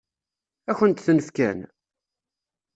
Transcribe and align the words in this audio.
Ad 0.69 0.75
kent-ten-fken? 0.77 1.59